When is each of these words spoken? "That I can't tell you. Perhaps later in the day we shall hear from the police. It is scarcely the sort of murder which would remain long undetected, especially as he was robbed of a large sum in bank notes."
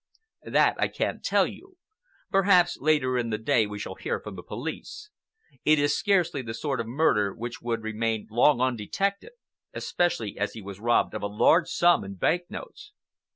"That 0.45 0.75
I 0.79 0.87
can't 0.87 1.23
tell 1.23 1.45
you. 1.45 1.77
Perhaps 2.31 2.77
later 2.79 3.19
in 3.19 3.29
the 3.29 3.37
day 3.37 3.67
we 3.67 3.77
shall 3.77 3.93
hear 3.93 4.19
from 4.19 4.35
the 4.35 4.41
police. 4.41 5.11
It 5.63 5.77
is 5.77 5.95
scarcely 5.95 6.41
the 6.41 6.55
sort 6.55 6.79
of 6.79 6.87
murder 6.87 7.35
which 7.35 7.61
would 7.61 7.83
remain 7.83 8.25
long 8.31 8.61
undetected, 8.61 9.33
especially 9.75 10.39
as 10.39 10.53
he 10.53 10.61
was 10.63 10.79
robbed 10.79 11.13
of 11.13 11.21
a 11.21 11.27
large 11.27 11.67
sum 11.69 12.03
in 12.03 12.15
bank 12.15 12.49
notes." 12.49 12.93